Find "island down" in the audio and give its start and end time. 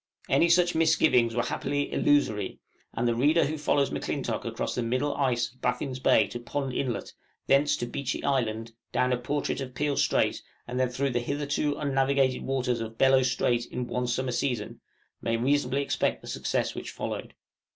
8.23-9.13